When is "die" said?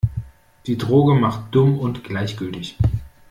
0.65-0.79